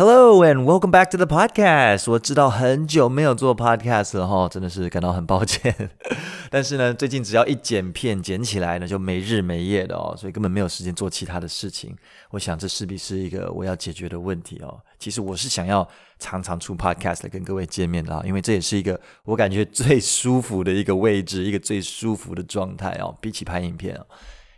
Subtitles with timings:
[0.00, 2.10] Hello and welcome back to the podcast。
[2.10, 5.90] 我知道很久没有做 podcast 了哈，真的是感到很抱歉。
[6.48, 11.94] 但是呢，最近只要一剪片，剪起来呢就没日没夜的哦，所以根本没有时间做其他的事情。
[12.30, 14.80] 我想这势必是一个我要解决的问题哦。
[14.98, 15.86] 其实我是想要
[16.18, 24.06] 常常出 podcast 来跟各位见面的啊，因为这也是一个我感觉最舒服的一个位置，一个最舒服的状态哦，比起拍影片哦。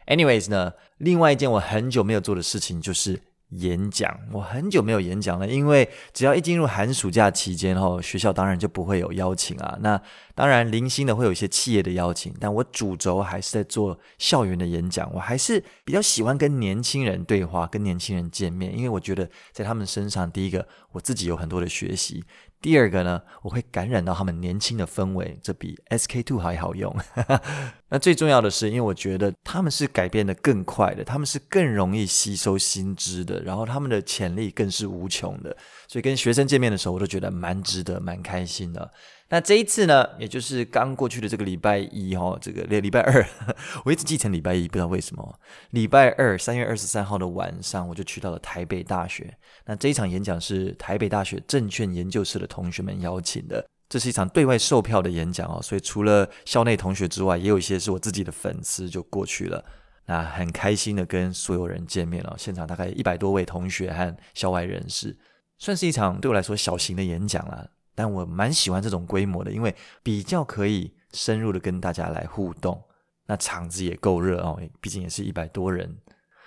[0.06, 3.20] Anyways 呢，另外一件我很久没有做的事情就是。
[3.53, 9.79] 演讲，我很久没有演讲了，因为只要一进入寒暑假期间后，学校当然就不会有邀请啊。
[9.80, 10.01] 那
[10.34, 15.12] 当然零星的会有一些企业的邀请，但我主轴还是在做校园的演讲。
[15.12, 22.24] 我还是比较喜欢跟年轻人对话，跟年轻人见面，因为我觉得在他们身上，第一个我自己有很多的学习。
[22.62, 26.97] 第二个呢，我会感染到他们年轻的氛围，这比 S K Two 还好用。
[27.91, 35.55] 那最重要的是，因为我觉得他们是改变的更快的，他们是更容易吸收新知的，然后他们的潜力更是无穷的。
[35.88, 38.91] 所以跟学生见面的时候，我都觉得蛮值得、蛮开心的。
[39.33, 43.27] 那这一次呢，也就是刚过去的这个礼拜一哈，这个礼拜二，
[43.83, 45.41] 我一直记成礼拜一，不知道为什么。
[45.71, 49.35] 礼拜二三月二十三号的晚上，我就去到了台北大学。
[49.65, 59.65] 那这一场演讲是台北大学证券研究室的同学们邀请的，这是一场对外售票的演讲哦，所以除了校内同学之外，也有一些是我自己的粉丝就过去了。
[60.05, 65.16] 那很开心的跟所有人见面了，现场大概一百多位同学和校外人士，
[65.56, 67.71] 算是一场对我来说小型的演讲了。
[67.94, 72.82] 但我蛮喜欢这种规模的，因为比较可以深入的跟大家来互动，
[73.26, 75.97] 那场子也够热哦，毕竟也是一百多人。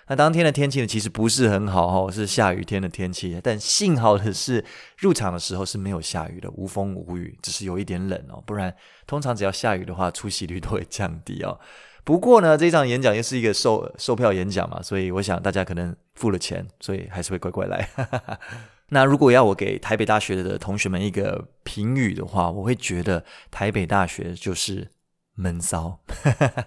[0.07, 3.41] 那当天的天气呢，其实不是很好哦，是下雨天的天气。
[3.43, 4.63] 但幸好的是，
[4.99, 8.43] 入场的时候是没有下雨的，无风无雨，只是有一点冷哦。
[8.45, 8.71] 不然
[9.07, 11.59] 通常只要下雨的话，出席率都会降低哦。
[12.03, 17.89] 不过呢，这场演讲又是一个售售票演讲嘛，所以我想大家可能付了钱，所以还是会乖乖来。
[18.95, 24.89] 那如果要我给台北大学的同学们一个评语的话，我会觉得台北大学就是
[25.35, 25.99] 闷骚，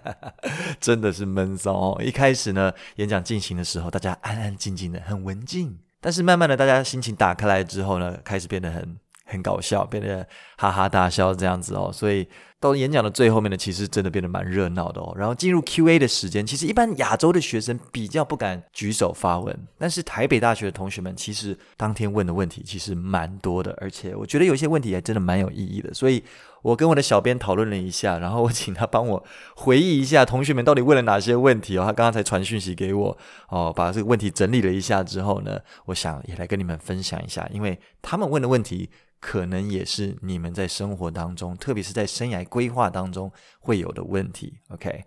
[0.79, 2.01] 真的是闷骚哦。
[2.03, 5.79] 一开始呢，演讲进行的时候，大家安安静静的，很文静。
[5.99, 8.95] 但是慢慢的，大家心情打开来之后呢，开始变得很
[9.29, 11.89] 很搞笑，变得哈哈大笑这样子哦。
[11.93, 12.27] 所以。
[12.61, 15.13] 到演讲的最后面呢，其实真的变得蛮热闹的哦。
[15.15, 25.93] 然后进入 Q&A 的时间，其实一般亚洲的学生比较不敢举手发问，但是台北大学的同学们其实当天问的问题其实蛮多的，而且我觉得有些问题还真的蛮有意义的。
[25.93, 26.21] 所以
[26.61, 29.25] 我跟我的小编讨论了一下，然后我请他帮我
[29.55, 31.85] 回忆一下同学们到底问了哪些问题哦。
[31.85, 33.17] 他刚刚才传讯息给我
[33.47, 38.89] 哦，把这个问题整理了一下之后呢，我想也来跟你们分享一下，因为他们问的问题。
[39.19, 44.59] 可能也是你们在生活当中，特别是在生涯规划当中会有的问题。
[44.69, 45.03] OK，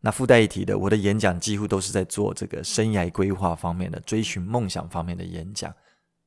[0.00, 5.72] 那附带一提的，我的演讲几乎都是在做这个生涯规划方面的、追寻梦想方面的演讲。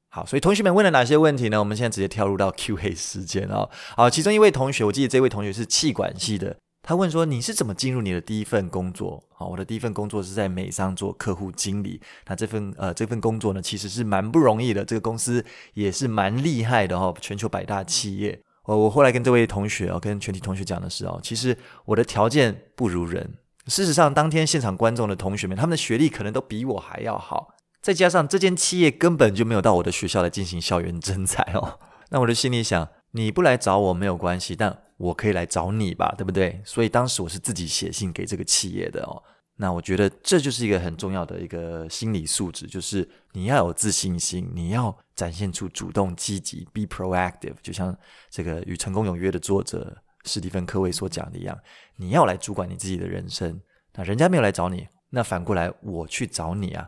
[0.09, 1.59] 好，所以同学们问了哪些问题呢？
[1.59, 3.69] 我们现在直接跳入到 Q&A 时间哦。
[3.95, 6.57] 好，其中一位同学，我记得这位同学是气管系的。
[6.87, 12.01] 他问说：“你是怎么进入你的第一份工作？”好，我的第一份工作是在美商做客户经理。
[12.27, 14.85] 那这份呃这份工作呢，其实是蛮不容易的。
[14.85, 15.43] 这个公司
[15.73, 18.39] 也是蛮厉害的哈，全球百大企业。
[18.63, 23.33] 我我后来跟这位同学哦，跟全体同学讲的是哦，其实我的条件不如人。
[23.65, 27.49] 事实上，当天现场观众的同学们，他们的学历可能都比我还要好。
[27.81, 31.79] 再加上这间企业根本就没有到我的学校来进行校园征才哦。
[32.11, 36.61] 那我的心里想，你不来找我没有关系，但我可以来找你吧，对不对？
[36.65, 39.21] 所以当时我是自己写信给这个企业的哦。
[39.59, 47.55] 那我觉得这就是一个很重要的一个心理素质，就是你要有自信心，你要展现出主动积极，be proactive。
[47.63, 47.95] 就像
[48.29, 51.57] 这个《与成功有约》的作者史蒂芬·科维所讲的一样，
[51.95, 53.59] 你要来主管你自己的人生。
[53.95, 56.87] 那人家没有来找你，那反过来我去找你啊。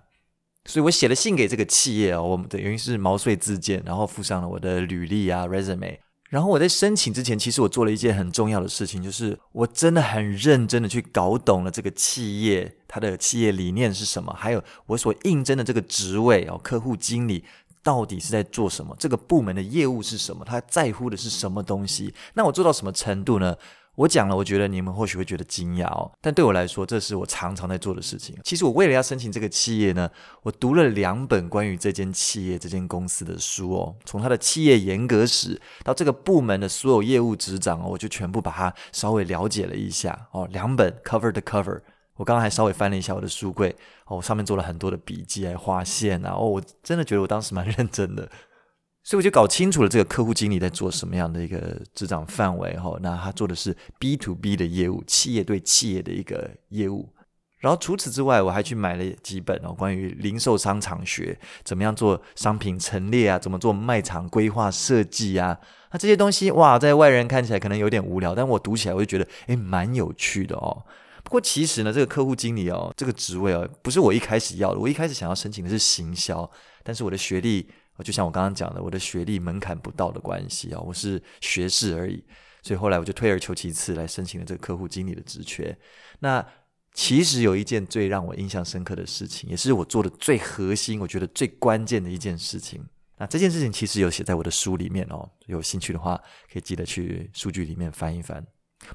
[0.65, 5.97] 所以我写了信给这个企业哦，我们等于是毛遂自荐，然后附上了我的履历啊，resume。
[6.29, 17.43] 然后我在申请之前，其实我做了一件很重要的事情，就是我真的很认真的去搞懂了这个企业，它的企业理念是什么，还有我所应征的这个职位哦，客户经理
[17.81, 23.55] 到底是在做什么，这个部门的业务是什么，他在乎的是什么东西，那我做到什么程度呢？
[23.99, 28.33] 我讲了，我觉得你们或许会觉得惊讶哦，但对我来说，这是我常常在做的事情。
[28.45, 30.09] 其实我为了要申请这个企业呢，
[30.41, 40.47] 我读了两本关于这间企业、这间公司的书哦，从它的企业严格史到这个部门的所有业务执掌哦，我就全部把它稍微了解了一下哦。
[40.49, 41.81] 两本 cover to cover，
[42.15, 43.75] 我刚刚还稍微翻了一下我的书柜
[44.05, 48.31] 哦，上面做了很多的笔记还画线啊哦，我真的觉得我当时蛮认真的。
[49.09, 57.11] 所以我就搞清楚了这个客户经理在做什么样的一个执掌范围哈，那他做的是 B to B 的业务，企业对企业的一个业务。
[57.57, 65.57] 然后除此之外，我还去买了几本哦，关于零售商场学，怎么样做商品陈列啊，怎么做卖场规划设计啊，
[65.91, 70.85] 那这些东西哇，在外人看起来可能有点无聊，但我读起来我就觉得诶，蛮有趣的哦。
[71.23, 76.47] 不过其实呢，这个客户经理哦，这个职位哦，不是我一开始要的，我一开始想要申请的是行销，
[76.83, 77.67] 但是我的学历，
[78.03, 82.23] 就像我刚刚讲的，我的学历门槛不到的关系啊，我是学士而已，
[82.63, 85.77] 所以后来我就退而求其次来申请了这个客户经理的职缺。
[86.19, 86.45] 那
[86.93, 92.83] 其实有一件最让我印象深刻的事情，也是我做的最核心，我觉得最关键的一件事情。
[93.17, 96.15] 那这件事情其实有写在我的书里面哦，有兴趣的话
[96.51, 98.45] 可以记得去数据里面翻一翻。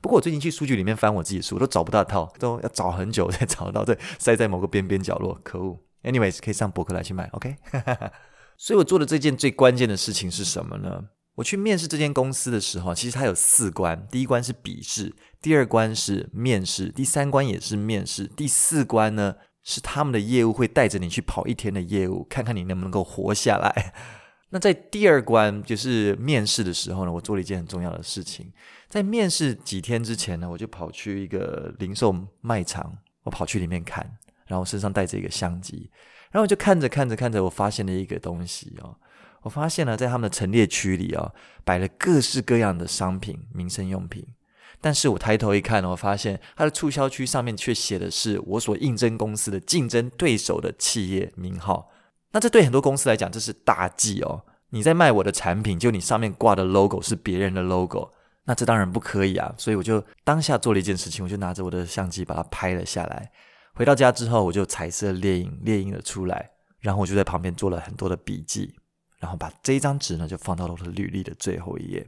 [0.00, 5.78] 不过我最近去数据里面翻我自己书，都找不到套，都要找很久才 找到，对，塞在某个边边角落，可恶。
[6.02, 7.56] Anyways，可以上博客来去买，OK。
[8.56, 11.04] 所以我做的这件最关键的事情是什么呢？
[11.36, 19.34] 我去面试这间公司的时候，其实它有四关：第一关是笔试，第二关是面试，第三关也是面试，第四关呢
[19.64, 23.92] 是他们的业务会带着你去跑一天的业务，看看你能不能够活下来。
[24.50, 28.52] 那在第二关就是面试的时候呢，我做了一件很重要的事情。
[28.88, 34.08] 在面试几天之前呢，我就跑去一个零售卖场，我跑去里面看，
[34.46, 35.90] 然后身上带着一个相机，
[36.34, 38.96] 然后我就看着看着看着，我发现了一个东西哦。
[39.42, 41.32] 我发现呢，在他们的陈列区里哦，
[41.64, 44.26] 摆了各式各样的商品、民生用品。
[44.80, 51.88] 但是我抬头一看，我发现它的促销区上面却写的是我所应征公司的竞争对手的企业名号。
[52.32, 54.42] 那这对很多公司来讲，这是大忌哦。
[54.70, 58.10] 你在卖我的产品，就你上面挂的 logo 是别人的 logo，
[58.42, 59.54] 那这当然不可以啊。
[59.56, 63.30] 所以我就当下做了一件事情，我就拿着我的相机把它拍了下来。
[63.74, 66.50] 回到家之后，我就彩色列印，列印了出来，
[66.80, 68.74] 然后我就在旁边做了很多的笔记。
[69.18, 72.06] 然后把这一张纸呢，就放到了我的履历的最后一页。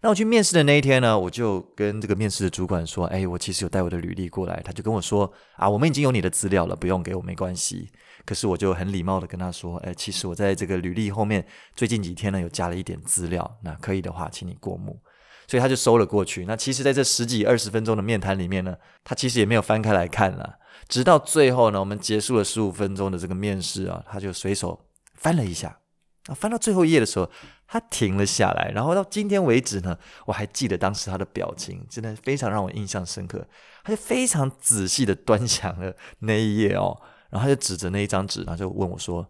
[0.00, 7.88] 那我去面试的那一天呢，我就跟这个面试的主管说：“哎，我其实有带我的履历过来。”他就跟我说：“啊，我们已经有你的资料了，不用给我，没关系。”
[8.26, 11.46] 可是我就很礼貌的跟他说：“哎，其实我在这个履历后面
[11.76, 13.58] 最近几天呢，有加了一点资料。
[13.62, 15.00] 那可以的话，请你过目。”
[15.46, 16.44] 所以他就收了过去。
[16.44, 20.58] 那其实，在这十几二十分钟的面谈里面呢，他其实也没有翻开来看了。
[20.92, 25.80] 直到最后呢，我们结束了十五分钟的这个面试啊，他就随手翻了一下。
[26.26, 27.30] 啊，翻到最后一页的时候，
[27.66, 28.70] 他停了下来。
[28.74, 33.48] 然后到今天为止呢，我还记得当时他的表情，真的非常让我印象深刻。
[33.82, 37.00] 他就非常仔细的端详了那一页哦，
[37.30, 39.26] 然后他就指着那一张纸，然后就问我说：“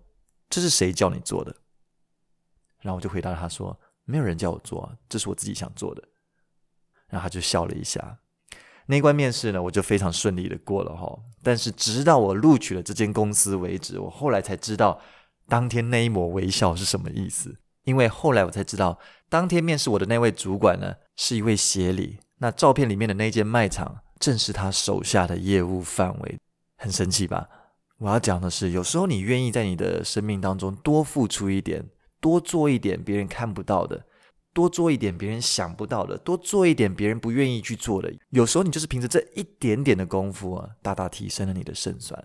[0.50, 1.54] 这是谁叫你做的？”
[2.82, 6.02] 然后我就回答他说：“没有人叫我做，这是我自己想做的。”
[7.06, 8.18] 然后他就笑了一下。
[8.86, 11.16] 那一关面试呢，我就非常顺利的过了哈。
[11.42, 15.00] 但是直到我录取了这间公司为止，我后来才知道。
[15.48, 17.54] 当天那一抹微笑是什么意思？
[17.84, 18.98] 因为后来我才知道，
[19.28, 22.20] 当天面试我的那位主管呢，是一位协理。
[22.38, 26.38] 那照片里面的那间卖场，正是他手下的业务范围。
[26.76, 27.48] 很神奇吧？
[27.98, 31.84] 我要讲的是，有时候你愿意在你的生命当中多付出一点，
[32.20, 34.06] 多做一点别人看不到的，
[34.54, 38.12] 多做一点别人想不到的，多做一点别人不愿意去做的。
[38.30, 42.22] 有时候你就是凭着这一点点的功夫啊，大大提升了你的胜算。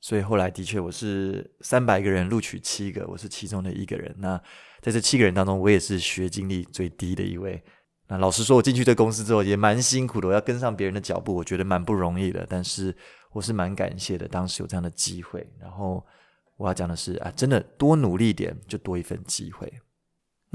[0.00, 4.14] 所以后来的确，我是三百个人录取七个，我是其中的一个人。
[4.18, 4.40] 那
[4.80, 7.60] 在这七个人当中，我也是学经历最低的一位。
[8.08, 12.46] 那老实说，我进去这公司之后也蛮辛苦的，我要跟上别人的脚步，我觉得蛮不容易的。
[12.48, 12.96] 但是
[13.32, 15.44] 我是蛮感谢的，当时有这样的机会。
[15.58, 16.06] 然后
[16.56, 19.72] 我要讲的是啊，真的多努力一点，就多一份机会。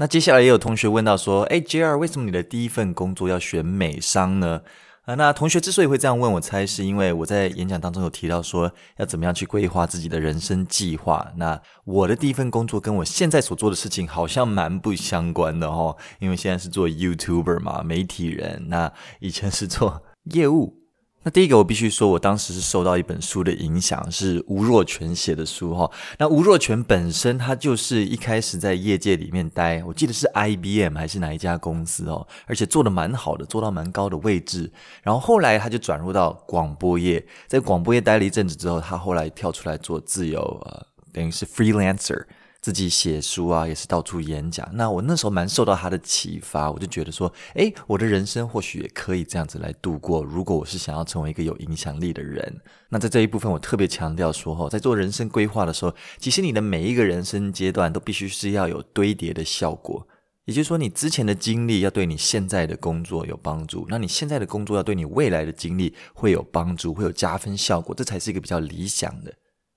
[0.02, 4.62] 那接下来也有同学问到说，诶，JR，为什么你的第一份工作要选美商呢？
[5.04, 11.30] 啊，那同学之所以会这样问，我猜是因为我在演讲当中有提到说要怎么样去规划自己的人生计划。
[11.36, 18.64] 那我的第一份工作跟我现在所做的事情好像蛮不相关的哦，因为现在是做 YouTuber 嘛，媒体人。
[18.66, 20.81] 那以前是做业务。
[21.24, 25.88] 那第一个，我必须说，我当时是受到一本书的影响，是吴若权写的书哈。
[26.18, 34.70] 那吴若权本身，他就是一开始在业界里面待，我记得是 IBM 还是哪一家公司哦，而且做得蛮好的，做到蛮高的位置。
[35.02, 42.24] 然后后来他就转入到广播业，在广播业待了一阵子之后，他后来跳出来做自由，呃，等于是 freelancer。
[42.62, 44.68] 自己写书啊，也是到处演讲。
[44.74, 50.22] 那我那时候蛮受到他的启发，我就觉得说，诶，我的人生或许也可以这样子来度过。
[50.22, 60.06] 如果我是想要成为一个有影响力的人，那在这一部分我特别强调说，在做人生规划的时候，其实你的每一个人生阶段都必须是要有堆叠的效果。
[60.44, 69.32] 也就是说，你之前的经历要对你现在的工作有帮助，那你现在的工作要对你未来的经历会有帮助，会有加分效果，这才是一个比较理想的。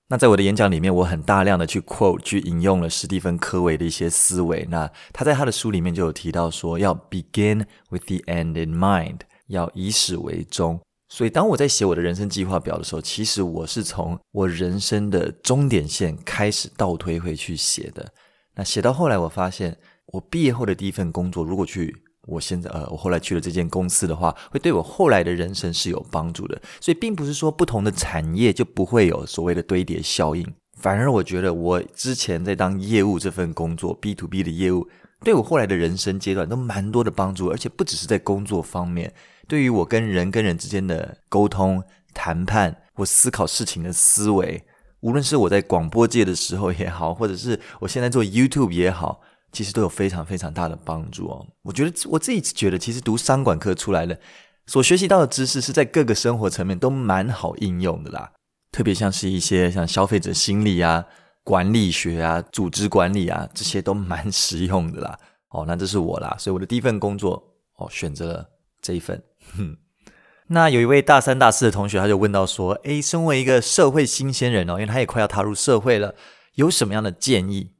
[0.08, 4.64] 那在我的演讲里面，我很大量的去 quote 去引用了史蒂芬·科维的一些思维。
[4.70, 10.80] 那他在他的书里面就有提到说，要 begin with the end in mind，要以始为终。
[11.08, 18.12] 所以当我在写我的人生计划表的时候，其实我是从我人生的终点线开始倒推回去写的。
[18.54, 26.60] 那写到后来，我发现我毕业后的第一份工作，如果去我现在呃，我后来去了这间公司的话，会对我后来的人生是有帮助的。
[26.80, 30.44] 所以并不是说不同的产业就不会有所谓的堆叠效应，
[30.80, 34.88] 反而我觉得我之前在当业务这份工作 B to B 的业务，
[35.24, 39.14] 对我后来的人生阶段都蛮多的帮助，而且不只是在工作方面，
[39.46, 44.64] 对于我跟人跟人之间的沟通、谈判我思考事情的思维，
[45.00, 49.20] 无论是我在广播界的时候也好，或者是我现在做 YouTube 也好。
[49.56, 51.46] 其实都有非常非常大的帮助哦。
[51.62, 54.20] 我觉得我自己觉得，其实读商管科出来的，
[54.66, 58.32] 所学习到的知识是在各个生活层面都蛮好应用的啦。
[58.70, 61.06] 特别像是一些像消费者心理啊、
[61.42, 65.18] 管理学啊、组织管理啊，这些都蛮实用的啦。
[65.48, 67.42] 哦，那这是我啦，所以我的第一份工作
[67.76, 68.50] 哦，选择了
[68.82, 69.22] 这一份。
[69.56, 69.78] 哼，
[70.48, 76.14] 那有一位大三大四的同学，他就问到说：“诶，身为一个社会新鲜人哦，因为他也快要踏入社会了，
[76.56, 77.70] 有什么样的建议？”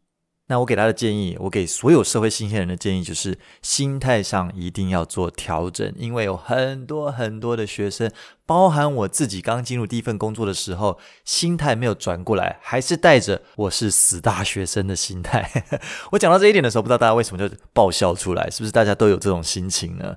[0.49, 8.09] 那我给他的建议，我给所有社会新鲜人的建议就是，心态上一定要做调整，因为有很多很多的学生，
[8.47, 15.65] 包含我自己刚进入第一份工作的时候，心态没有转过来，还是带着我是死大学生的心态。
[16.13, 20.17] 我讲到这一点的时候，不知道大家为什么就爆笑出来，是不是大家都有这种心情呢？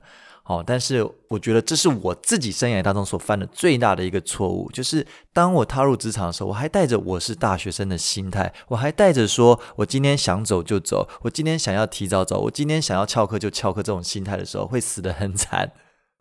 [0.49, 15.71] 哦，但是我觉得这是我自己生涯当中所犯的最大的一个错误，就是当我踏入职场的时候，我还带着我是大学生的心态，我还带着说我今天想走就走，我今天想要提早走，我今天想要翘课就翘课这种心态的时候，会死得很惨。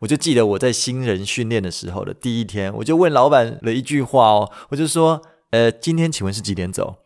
[0.01, 5.19] 我就记得我在新人训练的时候的第一天，我就问老板了一句话哦，我就说，
[5.49, 6.97] 呃，今天请问是几点走？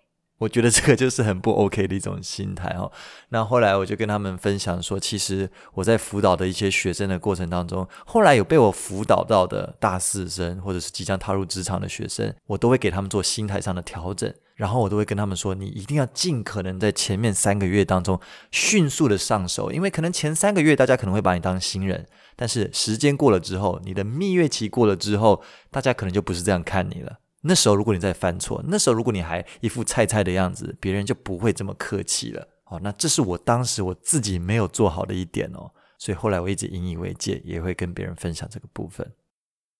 [0.43, 2.91] 我觉得这个就是很不 OK 的一种心态哦。
[3.29, 18.19] 那后来我就跟他们分享说，其实我在辅导的一些学生的过程当中，后来有被我辅导到的大四生或者是即将踏入职场的学生，我都会给他们做心态上的调整，然后我都会跟他们说，你一定要尽可能在前面三个月当中
[18.51, 27.19] 迅速的上手，因为可能前三个月大家可能会把你当新人，但是时间过了之后，你的蜜月期过了之后，大家可能就不是这样看你了。
[27.45, 32.47] 那时候，如果你再犯错，那时候如果你还一副菜菜的样子，别人就不会这么客气了。
[32.67, 35.69] 哦，那这是我当时我自己没有做好的一点哦，
[35.99, 39.05] 所以后来我一直引以为戒，也会跟别人分享这个部分。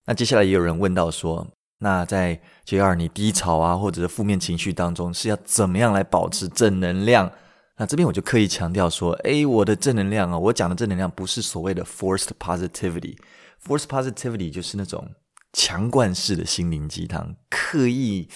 [0.06, 1.48] 那接下来也有人问到说，
[1.80, 7.32] 那在 JR 你低潮啊，或者是负面情绪当中，是要怎么样来保持正能量？
[7.78, 15.10] 那这边我就刻意强调说，诶，我的正能量啊，我讲的正能量不是所谓的 forced positivity，forced positivity 就是那种。
[15.54, 18.28] 强灌式的心灵鸡汤，刻意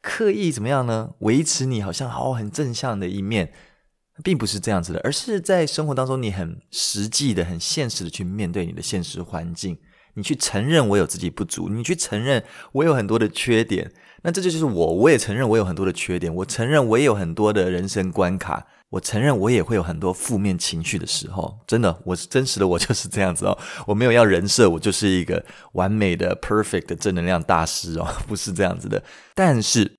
[0.00, 1.10] 刻意怎么样呢？
[1.20, 3.52] 维持你好像好很正向的一面，
[4.24, 9.78] 并不是这样子的，而是在生活当中你很实际的、很现实的去面对你的现实环境，
[10.14, 18.66] 你去承认我有自己不足，你去承认我有很多的缺点，那这就是我，我也承认我有很多的缺点，我承认我也有很多的人生关卡。
[18.92, 23.58] 我承认，我也会有很多负面情绪的时候，真的，我是真实的，我就是这样子哦。
[23.86, 29.02] 我没有要人设，我就是一个完美的、perfect 的正能量大师哦， 不是这样子的。
[29.34, 29.96] 但是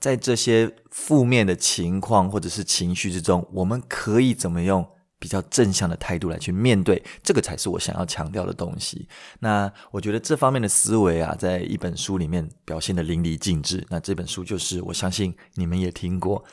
[0.00, 4.84] 在这些负面的情况或者是情绪之中，我们可以怎么用
[5.20, 7.00] 比较正向的态度来去面对？
[7.22, 9.08] 这个才是我想要强调的东西。
[9.38, 13.86] 那我觉得这方面的思维啊，在一本书里面表现得淋漓尽致。
[13.88, 16.44] 那这本书就是，我相信你们也听过。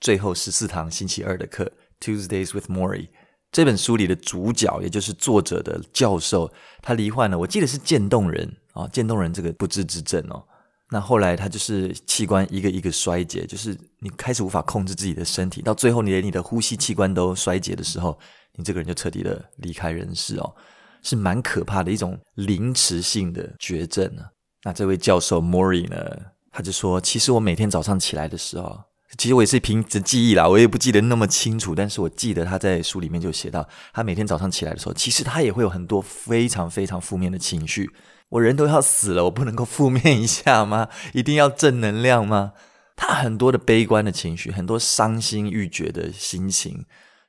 [0.00, 3.08] 最后十四堂星期二的课，Tuesdays with Morrie
[3.52, 10.42] 这本书里的主角，也就是作者的教授，他罹患了，我记得是渐冻人啊，渐冻人这个不治之症哦。
[10.88, 18.18] 那后来他就是器官一个一个衰竭，就是你开始无法控制自己的身体，到最后你连你的呼吸器官都衰竭的时候，
[18.54, 20.54] 你这个人就彻底的离开人世哦，
[21.02, 24.30] 是蛮可怕的一种临迟性的绝症啊。
[24.62, 26.16] 那这位教授 Mori 呢，
[26.52, 28.80] 他就说，其实我每天早上起来的时候。
[29.18, 37.90] 其实我也是凭着记忆啦，我也不记得那么清楚，但是我记得他在书里面就写到，他每天早上起来的时候，其实他也会有很多非常非常负面的情绪。
[38.30, 40.88] 我人都要死了，我不能够负面一下吗？
[41.12, 42.52] 一定要正能量吗？
[42.94, 46.84] 他很多的悲观的情绪，很多伤心欲绝的心情，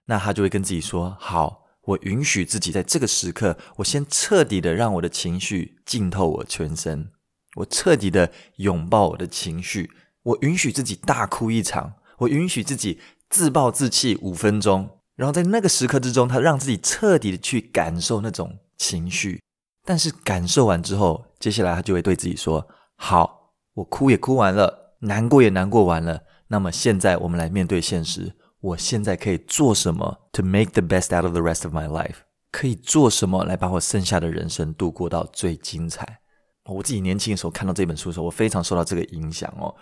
[0.06, 7.10] 那他就会跟自己说：好，我允许自己在这个时刻，我先彻底的让我的情绪浸透我全身，
[7.56, 9.90] 我彻底的拥抱我的情绪。
[10.24, 13.00] 我允许自己大哭一场，我允许自己
[13.30, 19.42] 自暴自弃五分钟，然后在那个时刻之中，他让自己彻底的去感受那种情绪。
[19.84, 26.22] 但是感受完之后，接下来他就会对自己说：“好，我哭也哭完了，难过也难过完了。
[26.48, 32.18] 那么现在我们来面对现实，我现在可以做什么？To make the best out of the rest of my life。
[32.52, 36.20] 可以做什么来把我剩下的人生度过到最精彩？
[36.66, 39.74] 我自己年轻的时候看到这本书的时候，我非常受到这个影响哦。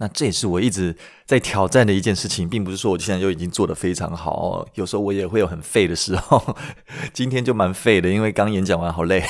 [0.00, 4.66] 那这也是我一直在挑战的一件事情，并不是说我现在就已经做得非常好。
[4.74, 6.56] 有时候我也会有很废的时候，
[7.12, 9.24] 今天就蛮废的，因为刚演讲完好累。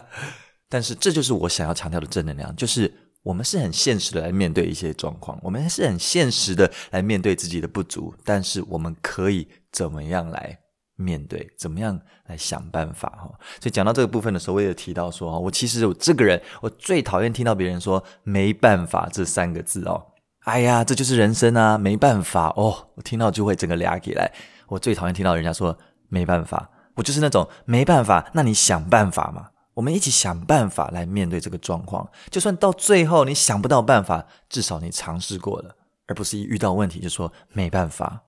[0.68, 2.92] 但是这就是我想要强调的正能量，就是
[3.22, 10.58] 我们是很现实的来面对一些状况，我们是很现实的来面对自己的不足，但是我们可以怎么样来
[10.96, 11.50] 面对？
[11.56, 13.08] 怎么样来想办法？
[13.10, 20.06] 哈，所以讲到这个部分的时候，我也提到说，我其实我这个人，我最讨厌听到别人说“没办法”这三个字哦。
[20.40, 24.30] 哎呀，这就是人生啊，没办法哦，我听到就会整个俩起来。
[24.68, 25.76] 我最讨厌听到人家说
[26.08, 29.48] “没办法”，我就是那种没办法，那你想办法嘛。
[29.74, 35.74] 我们一起想办法来面对这个状况，就算到最后你想不到办法，至少你尝试过了，
[36.06, 38.22] 而不是一遇到问题就说没办法。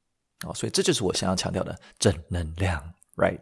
[0.44, 3.40] 哦，所以这就是我想要强调的正能量，right？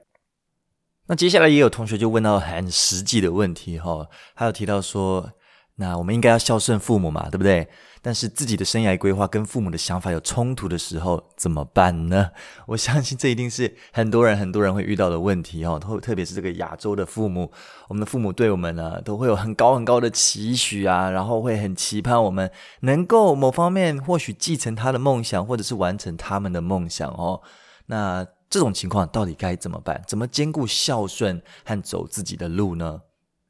[1.07, 5.33] 那接下来也有同学就问到很实际的问题，哈，他有提到说。
[5.77, 7.69] 那我们应该要孝顺父母嘛，对不对？
[8.01, 12.31] 但是自己的生涯规划跟父母的想法有冲突的时候怎么办呢？
[12.67, 15.79] 我相信这一定是很多人很多人会遇到的问题哦。
[15.79, 17.51] 特特别是这个亚洲的父母，
[17.89, 22.51] 我们的父母对我们呢都会有很高很高的期许啊，然后会很期盼我们
[22.81, 27.41] 能够某方面或许继承他的梦想，或者是完成他们的梦想哦。
[27.87, 30.03] 那这种情况到底该怎么办？
[30.07, 33.01] 怎么兼顾孝顺和走自己的路呢？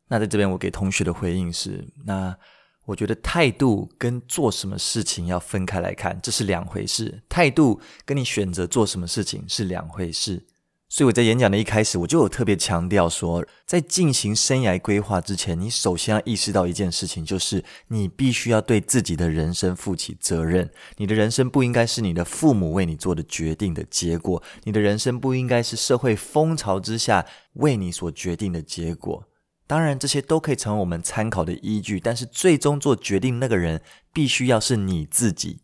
[0.09, 2.37] 那在这边，我给同学的回应是：那
[2.85, 7.23] 我觉得态度跟做什么事情要分开来看，这是两回事。
[7.29, 10.47] 态度跟你选择做什么事情是两回事。
[10.91, 20.71] 所以我在演讲的一开始，我就有特别强调说，在进行生涯规划之前，你首先要意识到一件事情，就是你必须要对自己的人生负起责任。
[20.99, 29.27] 你的人生不应该是你的父母为你做的决定的结果，你的人生不应该是社会风潮之下为你所决定的结果。
[29.67, 33.81] 当然，这些都可以成为我们参考的依据，但是最终做决定那个人
[34.13, 35.61] 必须要是你自己，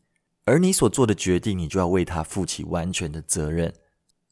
[0.46, 3.74] 而你所做的决定，你就要为他负起完全的责任。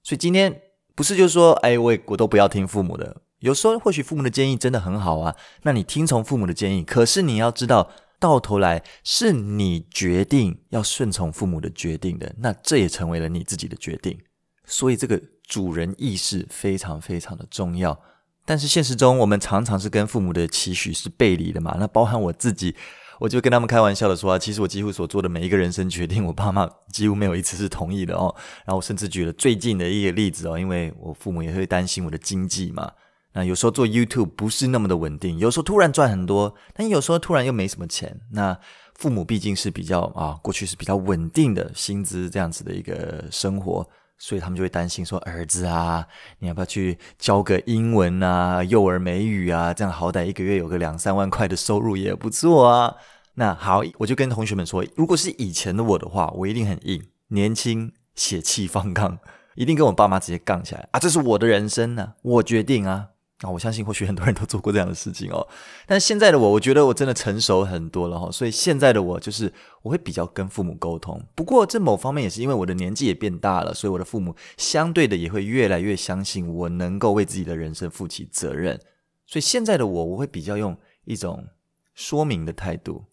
[0.03, 0.63] 所以今天
[0.95, 3.21] 不是就是说，哎，我我都不要听父母的。
[3.41, 14.19] 有时候或许父母的建议真的很好啊，那你听从父母的建议，可是你要知道，到头来是你决定要顺从父母的决定的，那这也成为了你自己的决定。
[14.65, 18.01] 所以这个主人意识非常非常的重要。
[18.49, 21.77] 但是现实中，我们常常是跟父母的期许是背离的嘛。
[21.79, 22.75] 那包含我自己，
[23.21, 28.35] 我就跟他们开玩笑的说啊，其实我几乎所做的每一个人生决定，我爸妈几乎没有一次是同意的哦。
[28.65, 32.91] 然后我甚至举了最近的一个例子哦，因为我父母也会担心我的经济嘛。
[33.35, 38.19] 那有时候做 YouTube 不是那么的稳定，有时候突然赚很多，但有时候突然又没什么钱。
[38.33, 38.59] 那
[38.95, 43.87] 父母毕竟是比较啊，过去是比较稳定的薪资这样子的一个生活。
[44.19, 46.07] 所以他们就会担心说：“儿子啊，
[46.41, 49.73] 你要不要去教个英文啊，幼儿美语啊？
[49.73, 52.97] 这样好歹一个月有个两三万块的收入也不错啊。”
[53.35, 59.19] 那好，我就跟同学们说，如果是以前的我的话，我一定很硬，年轻血气方刚，
[59.55, 60.99] 一定跟我爸妈直接杠起来啊！
[60.99, 63.11] 这是我的人生呢，我决定啊。
[63.43, 65.47] 啊，我相信或许很多人都做过这样的事情哦。
[65.87, 68.29] 但现在的我，我觉得我真的成熟很多了哈。
[68.33, 71.23] 所以现在的我就是我会比较跟父母沟通。
[71.37, 78.77] 不过这某方面也是因为我的年纪也变大了，所以我的父母相对的也会越来越相信我能够为自己的人生负起责任。
[79.25, 81.47] 所以现在的我，我会比较用一种
[81.95, 83.05] 说明的态度，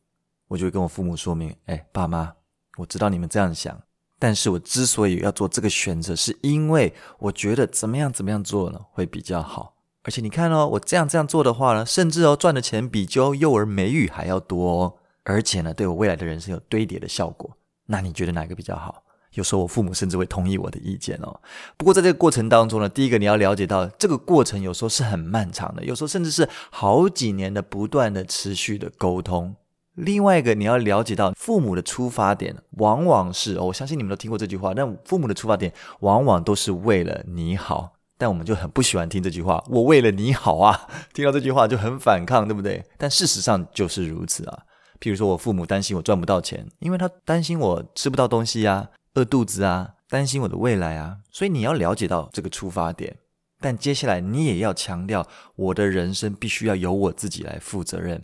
[0.48, 2.34] 我就会跟我父母说明：哎，爸妈，
[2.78, 3.80] 我知道你们这样想，
[4.18, 9.75] 但是我之所以要做这个选择，是因为我觉得怎么样怎么样做呢会比较好。
[10.06, 14.94] 而且你看哦，我这样这样做的话呢，甚至哦赚的钱比教幼儿美语还要多哦。
[15.24, 17.58] 而且呢，对我未来的人生有堆叠的效果。
[17.88, 19.02] 那你觉得哪个比较好？
[19.34, 21.42] 有时候我父母甚至会同意我的意见哦。
[21.76, 29.56] 不过在这个过程当中呢，第一个你要了解到，这个过程有时候是很漫长的，有时候甚至是好几年的不断的持续的沟通。
[29.96, 37.95] 另外一个你要了解到，父母的出发点往往是，我相信你们都听过这句话，那父母的出发点往往都是为了你好。
[38.18, 42.84] 但我们就很不喜欢听这句话，我为了你好啊， 听到这句话就很反抗，对不对？
[42.98, 44.64] 但事实上就是如此啊。
[45.00, 51.18] 譬如说我父母担心我赚不到钱，因为他担心我吃不到东西啊，饿肚子啊，担心我的未来啊。
[51.30, 53.18] 所以你要了解到这个出发点，
[53.60, 58.24] 但接下来你也要强调，我的人生必须要由我自己来负责任。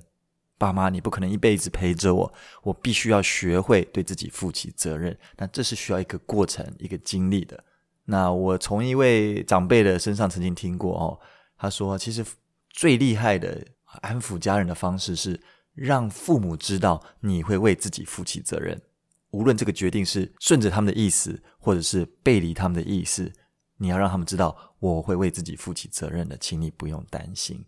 [0.57, 5.17] 爸妈，你不可能一辈子陪着我，我必须要学会对自己负起责任。
[5.35, 7.61] 那这是需要一个过程，一个经历的。
[8.11, 11.17] 那我从一位长辈的身上曾经听过哦，
[11.57, 12.25] 他说，其实
[12.69, 13.65] 最厉害的
[14.01, 15.39] 安抚家人的方式是
[15.73, 18.79] 让父母知道你会为自己负起责任，
[19.29, 23.31] 无论这个决定是顺着他们的意思，或者是背离他们的意思，
[23.77, 27.63] 你要让他们知道我会为自己负起责任的，请你不用担心。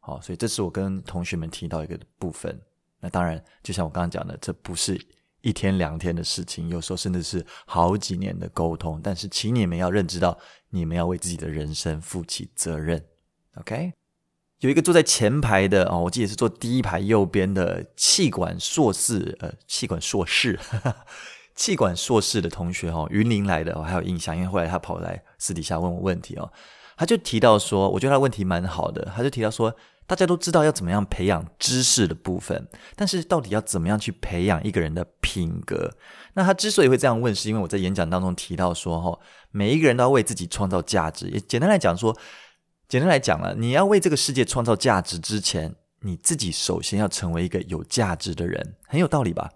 [0.00, 2.60] 好，所以这是我跟同学们提到一个部分。
[2.98, 5.00] 那当然，就像我刚刚讲的，这不是
[5.44, 8.98] 一天两天的事情，有时候甚至是好几年的沟通。
[9.02, 10.38] 但是，请你们要认知到，
[10.70, 13.04] 你们要为自己的人生负起责任。
[13.56, 13.92] OK，
[14.60, 20.58] 有一个坐在前排的哦，我记得是坐第一排右边的气管硕士，呃，气管硕士，
[21.54, 26.50] 气管硕士的同学哦，云林来的，我还有印象，因为后来他跑来私底下问我问题哦，
[26.96, 29.76] 他就提到说，我觉得他问题蛮好的，他就提到说。
[30.06, 35.90] 大家都知道要怎么样培养知识的部分，但是到底要怎么样去培养一个人的品格？
[36.34, 39.18] 那他之所以会这样问，是因为我在演讲当中提到说，哈，
[39.50, 41.28] 每一个人都要为自己创造价值。
[41.28, 42.14] 也简单来讲说，
[42.86, 49.50] 简单来讲了，你要为这个世界创造价值之前，你自己首先要成为一个有价值的人，很有道理吧？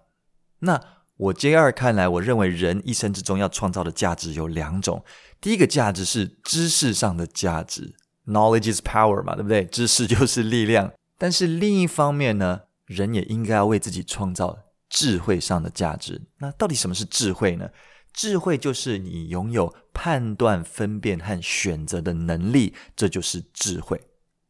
[0.59, 0.81] 那
[1.17, 5.03] 我 J 二看来，我认为人一生之中要创造的价值有两种，
[5.39, 7.93] 第一个价值是知识上的价值。
[8.29, 9.65] Knowledge is power 嘛，对不对？
[9.65, 10.93] 知识就是力量。
[11.17, 16.21] 但是另一方面呢，人也应该要为自己创造智慧上的价值。
[16.37, 17.69] 那到底什么是智慧呢？
[18.13, 23.99] 智慧就是你拥有判断、分辨和选择的能力，这就是智慧。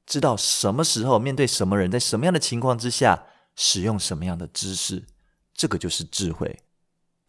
[0.05, 5.05] 知道什么时候面对什么人，在什么样的情况之下使用什么样的知识，
[5.53, 6.59] 这个就是智慧。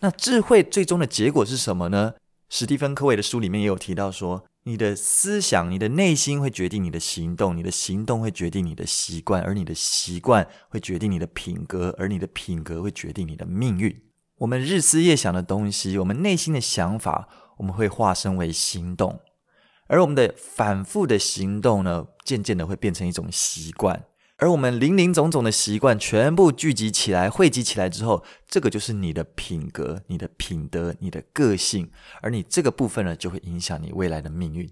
[0.01, 2.15] 那智慧最终的结果是什么呢？
[2.49, 4.45] 史蒂芬·科维的书里面也有提到说。
[4.65, 14.03] 你的思想、你的内心会决定你的行动，你的行动会决定你的习惯，而你的习惯会决定你的品格，而你的品格会决定你的命运。
[14.37, 19.21] 我们日思夜想的东西，我们内心的想法，我们会化身为行动，
[19.87, 24.05] 而我们的反复的行动呢，渐渐的会变成一种习惯。
[24.41, 31.91] 而我们林林总总的习惯全部聚集起来、汇集起来之后，这个就是你的品格、你的品德、你的个性，
[32.23, 34.67] 而你这个部分呢，就会影响你未来的命运。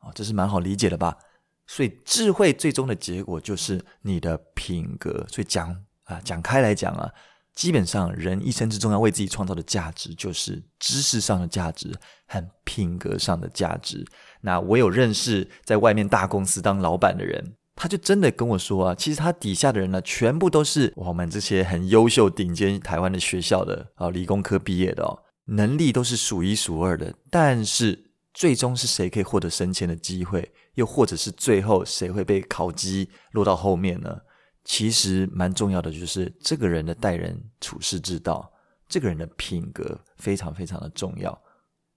[0.00, 1.18] 哦，这是蛮好理解的吧？
[1.66, 5.26] 所以智慧最终的结果就是你的品格。
[5.28, 7.12] 所以讲啊，讲开来讲啊，
[7.54, 11.92] 基本上人一生之中要为自己创造的价值，就是知识上的价值
[12.28, 14.06] 和品格上的价值。
[14.40, 17.56] 那我有认识在外面大公司当老板的人。
[17.76, 27.14] 他就真的跟我说啊，其实他底下的人呢，全部都是我们这些很优秀、顶尖台湾的学校的啊，理工科毕业的哦，能力都是数一数二的。
[27.30, 34.16] 但是最终是谁可以获得升迁的机会，又或者是最后谁会被考绩落到后面呢？
[34.64, 38.50] 其实蛮重要的，就是这个人的待人处事之道，
[38.88, 41.38] 这个人的品格非常非常的重要。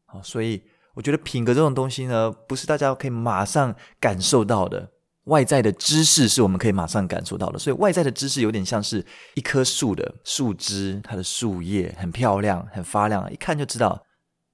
[0.05, 0.61] 好，所以
[0.93, 4.91] 我觉得品格这种东西呢，不是大家可以马上感受到的。
[5.29, 14.03] 外在的知识是我们可以马上感受到的，所以外在的知识有点像是一棵树的树枝，它的树叶很漂亮、很发亮，一看就知道。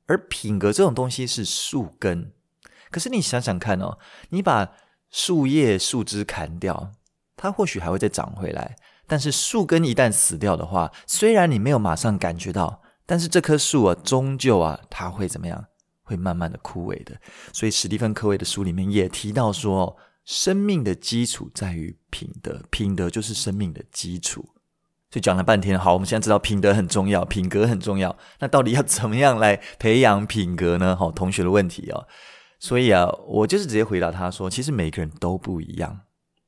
[0.05, 2.31] 而品格这种东西是树根，
[2.91, 3.97] 可是你想想看哦，
[4.29, 4.73] 你把
[5.09, 6.91] 树叶、树枝砍掉，
[7.35, 8.75] 它或许还会再长回来，
[9.07, 15.65] 但是树根一旦死掉的话，虽然你没有马上感觉到，但是这棵树啊，终究啊，它会怎么样？
[16.03, 17.15] 会慢慢的枯萎的。
[17.53, 19.95] 所以史蒂芬·科维的书里面也提到说。
[20.25, 24.41] 生命的基础在于品德，品德就是生命的基础。
[25.11, 28.17] 所以讲了半天，好，我们现在知道品德很重要，品格很重要。
[28.39, 30.95] 那到底要怎么样来培养品格呢？
[30.95, 32.07] 好，同学的问题哦。
[32.59, 36.01] 所以啊，我就是直接回答他说，其实每个人都不一样，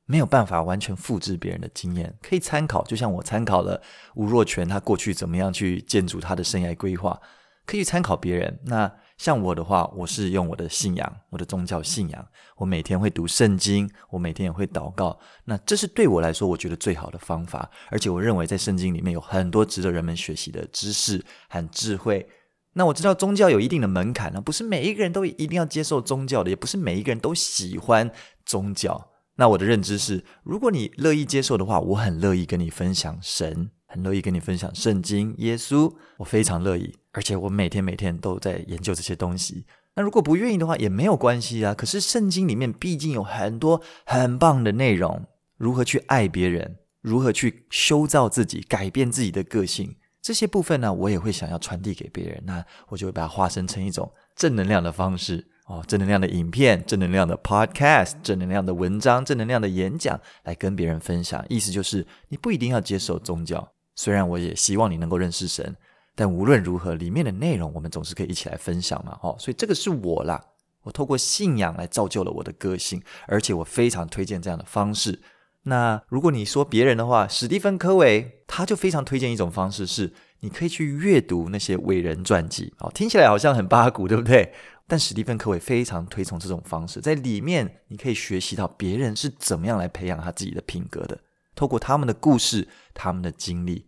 [0.05, 2.83] 没有办法完全复制别人的经验，可以参考。
[2.83, 3.81] 就像我参考了
[4.15, 7.21] 吴若权，他过去怎么样去建筑他的生涯规划，
[7.65, 8.59] 可以参考别人。
[8.65, 15.19] 那像我的话，我是用我的信仰，我的宗教信仰，我每天会读圣经，我每天也会祷告。
[15.45, 17.69] 那这是对我来说，我觉得最好的方法。
[17.89, 22.27] 而且我认为，在圣经里面有很多值得人们学习的知识和智慧。
[22.73, 28.11] 那我知道宗教有一定的门槛呢，不是每一个人都一定要接受宗教的，也不是每一个人都喜欢
[28.45, 29.09] 宗教。
[29.37, 33.71] 那我的认知是，如果你乐意接受的话，我很乐意跟你分享神。
[33.89, 39.65] 很乐意跟你分享圣经、耶稣，我非常乐意，而且我每天每天都在研究这些东西。
[39.95, 41.73] 那如果不愿意的话，也没有关系啊。
[41.73, 45.25] 可是圣经里面毕竟有很多很棒的内容，
[45.57, 52.39] 如何去爱别人，如何去修造自己、改变自己的个性，这些部分呢，我也会想要传递给别人。
[52.45, 61.43] 那我就会把它化身成一种正能量的方式哦，正能量的影片、正能量的 podcast、正能量的文章、正能量的演讲，来跟别人分享。
[61.49, 63.67] 意思就是，你不一定要接受宗教。
[63.95, 65.75] 虽然我也希望你能够认识神，
[66.19, 70.43] 但无论如何，里面的内容我们总是可以一起来分享嘛，哦，所以这个是我啦，
[70.81, 75.21] 我透过信仰来造就了我的个性，而且我非常推荐这样的方式。
[75.61, 84.51] 那如果你说别人的话，史蒂芬·科维他就非常推荐一种方式，是你可以去阅读那些伟人传记，哦，听起来好像很八股，对不对？
[84.87, 91.19] 但史蒂芬·科维非常推崇这种方式，在里面你可以学习到别人是怎么样来培养他自己的品格的，
[91.53, 93.85] 透过他们的故事、他们的经历。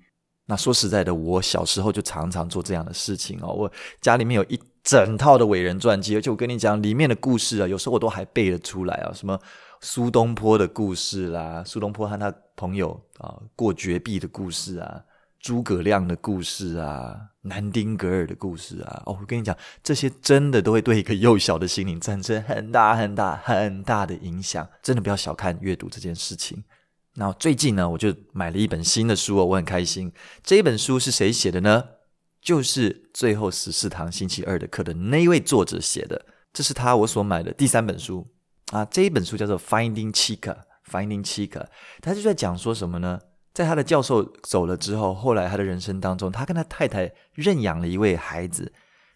[0.49, 3.53] 那说实在的，我小时候就常常做这样的事情哦。
[3.53, 9.13] 我家里面有一整套的伟人传记，而且我跟你讲，里面的故事啊，有时候我都还背得出来啊。
[9.13, 9.39] 什么
[9.79, 15.03] 苏东坡的故事啦，苏东坡和他朋友啊过绝壁的故事啊，
[15.39, 19.03] 诸葛亮的故事啊，南丁格尔的故事啊。
[19.05, 24.67] 哦，我跟你讲，这些真的都会对一个幼小的心灵产生很大很大很大的影响。
[24.81, 26.63] 真的不要小看阅读这件事情。
[27.15, 30.11] 那最近呢，我就买了一本新的书哦，我很开心。
[30.43, 31.83] 这一本书是谁写的呢？
[32.41, 36.25] 就是最后十四堂星期二的课的那一位作者写的。
[36.53, 38.25] 这是他我所买的第三本书
[38.71, 38.85] 啊。
[38.85, 40.55] 这一本书叫做《Finding Chika》
[40.89, 41.65] ，Finding Chika，
[42.01, 43.19] 他就在讲说什么呢？
[43.53, 48.71] 在他的教授走了之后，后来他的人生当中，他跟他太太认养了一位孩子。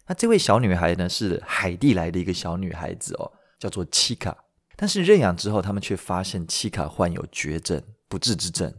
[0.06, 4.34] 那这位小女孩呢，是海地来的一个小女孩子哦，叫做 Chika。
[4.76, 7.82] 但是认养之后，他们却发现七卡患有绝症。
[8.06, 8.72] 不治之症，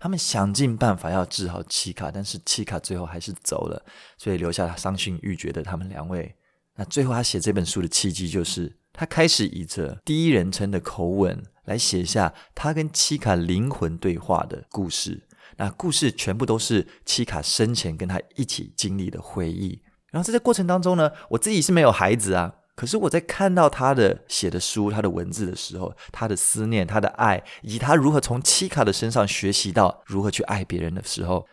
[0.00, 3.82] 他们想尽办法要治好奇卡，但是奇卡最后还是走了，
[4.18, 6.34] 所以留下伤心欲绝的他们两位。
[6.76, 15.26] 那最后他写这本书的契机，就是他开始以着第一人称的口吻来写下他跟奇卡灵魂对话的故事。
[15.56, 19.80] 那故事全部都是奇卡生前跟他一起经历的回忆。
[20.10, 22.56] 然后在这过程当中呢，我自己是没有孩子啊。
[22.82, 31.46] 可是我在看到他的写的书、他的文字的时候，他的思念、他的爱，以及他如何从七卡的身上学习到如何去爱别人的时候，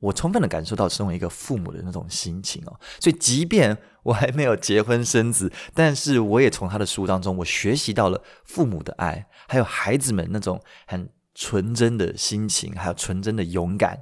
[0.00, 2.78] 我充分的感受到身为一个父母的那种心情哦。
[3.00, 13.98] 所以，即便我还没有结婚生子，但是我也从他的书当中，我学习到了父母的爱，还有孩子们那种很纯真的心情，还有纯真的勇敢。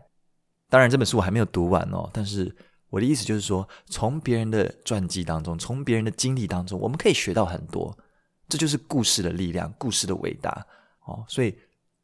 [0.68, 2.56] 当然，这本书我还没有读完哦，但是。
[2.94, 7.92] 我的意思就是说，从别人的传记当中，从别人的经历当中，我们可以学到很多。
[8.48, 10.64] 这就是故事的力量，故事的伟大
[11.06, 11.24] 哦。
[11.26, 11.52] 所以，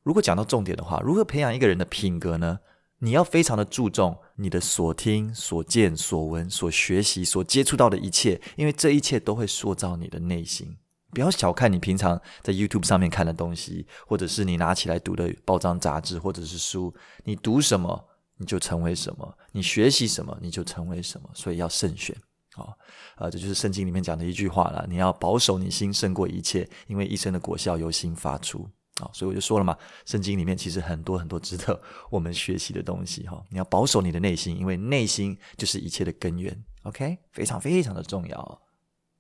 [0.03, 2.59] 如果讲到重点的话，如何培养一个人的品格呢？
[2.99, 10.77] 你要非常的注重你的所听、所见、所闻、所学习、所接触到的一切，因为这一切都会塑造你的内心。
[11.13, 18.10] 不要小看你平常在 YouTube 上面看的东西，或者是你拿起来读的报章杂志，或者是书，你读什么？
[18.41, 21.31] 你就成为什么，你学习什么，你就成为什么。
[21.35, 22.17] 所以要慎选，
[22.55, 22.75] 啊、哦，
[23.19, 24.87] 呃，这就是圣经里面讲的一句话了。
[24.89, 28.67] 你要保守你心胜过一切，因为一生的果效由心发出。
[29.01, 33.27] 啊、所以我就说了嘛，圣经里面其实很多很多值得我们学习的东西。
[33.27, 36.65] 哈、你要保守你的内心，因为内心就是一切的根源。
[36.83, 38.63] OK，非常非常的重要。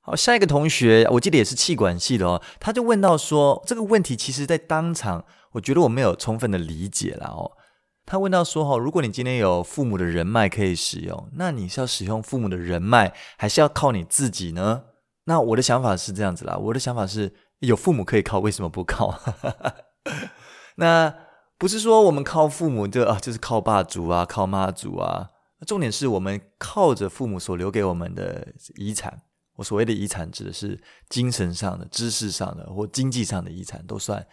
[0.01, 7.53] 好，下一个同学，我记得也是气管系的哦，他就问到说，这个问题其实在当场，我觉得我没有充分的理解了哦。
[8.07, 14.83] 他问到说：“哈，如果你今天有父母的人脉可以使用，那你是要使用父母的人脉，还是要靠你自己呢？”
[15.25, 19.21] 那我的想法是这样子啦，我的想法是有父母可以靠， 为什么不靠？
[20.77, 21.15] 那
[21.57, 25.29] 不是说我们靠父母就啊，就是靠爸祖啊，靠妈祖啊。
[25.67, 29.23] 重点是我们靠着父母所留给我们的遗产。
[29.57, 34.27] 我所谓的遗产，指的是精神上的、知识上的或经济上的遗产，都算。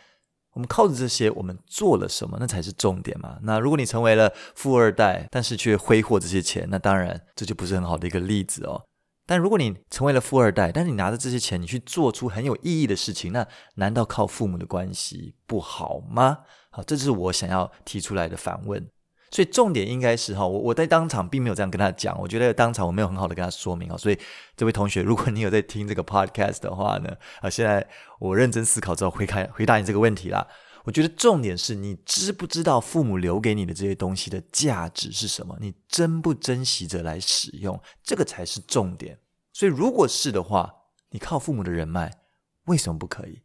[0.58, 2.36] 我们靠着这些，我们做了什么？
[2.39, 3.38] 那才是重点嘛。
[3.43, 8.82] 那如果你成为了富二代，但是却挥霍这些钱，那当然这就不是很好的一个例子哦。
[9.28, 16.39] 但如果你成为了富二代，但是你拿着这些钱，你去做出很有意义的事情，那难道靠父母的关系不好吗？
[16.72, 18.84] 好，这是我想要提出来的反问。
[19.30, 23.98] 所以重点应该是哈，我我在当场并没有这样跟他讲，我觉得当场我没有很好的跟他说明啊。
[23.98, 24.18] 所以
[24.56, 27.86] 这位同学，如果你有在听这个 podcast 的话呢，啊，现在
[28.20, 30.48] 我认真思考之后回开回答你这个问题啦。
[30.86, 35.58] 我觉得重点是你知不知道父母留给你的这些东西的价值是什么？
[35.60, 37.78] 你珍不珍惜着来使用？
[38.02, 39.20] 这个才是重点。
[39.52, 40.74] 所以如果是的话，
[41.10, 42.20] 你靠父母的人脉
[42.68, 43.42] 为什么不可以？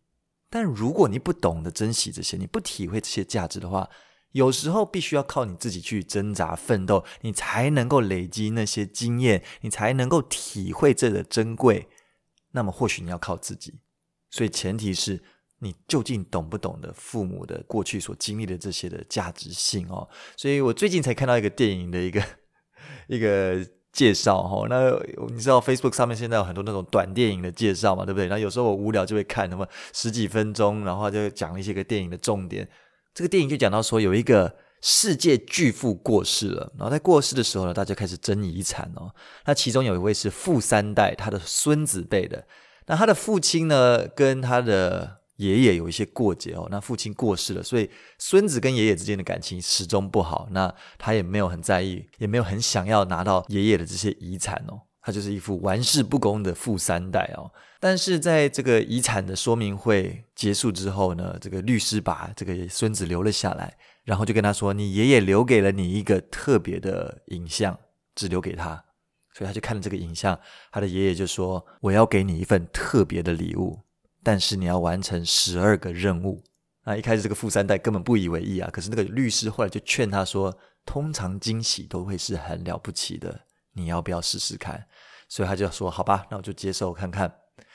[0.49, 3.91] 但如果你不懂得珍惜这些，你不体会这些价值的话，
[4.33, 11.89] 有时候必须要靠你自己去挣扎奋斗，你才能够累积那些经验，你才能够体会这个珍贵。
[12.53, 13.81] 那么或许你要靠自己，
[14.31, 15.23] 所以前提是
[15.61, 20.09] 你究竟懂不懂得父母的过去所经历的这些的价值性哦。
[20.37, 22.23] 所以我最近才看到一个电影的一个
[23.09, 24.67] 一个介绍哈。
[24.69, 24.91] 那
[25.29, 28.29] 你知道 Facebook 上面现在有很多那种短电影的介绍嘛，对不对？
[28.29, 32.69] 那有时候我无聊就会看，那么十几分钟，然后就讲一些个电影的重点。
[33.15, 39.15] 这个电影就讲到说，有一个世界巨富过世了，然后在过世的时候呢，大家开始争遗产哦。
[39.45, 42.45] 那其中有一位是富三代，他的孙子辈的。
[42.87, 46.67] 那他的父亲呢，跟他的爷爷有一些过节哦。
[46.71, 50.49] 那父亲过世了，所以孙子跟爷爷之间的感情始终不好。
[50.51, 54.81] 那他也没有很在意，也没有很想要拿到爷爷的这些遗产哦。
[55.01, 57.51] 他就是一副玩世不恭的富三代哦。
[57.85, 67.77] 但是在这个遗产的说明会结束之后呢，这个律师把这个孙子留了下来，然后就跟他说：“你爷爷留给了你一个特别的影像，
[68.15, 68.85] 只留给他。”
[69.35, 70.39] 所以他就看了这个影像，
[70.71, 73.81] 他的爷爷就说：“我要给你一份特别的礼物，
[74.23, 76.41] 但是你要完成十二个任务。”
[76.87, 83.41] 那一开始这个富三代根本不以为意啊，可是那个律师后来就劝他说：“通常惊喜都会是很了不起的，
[83.73, 84.87] 你要不要试试看？”
[85.29, 87.35] 所以他就说：“好吧，那我就接受看看。”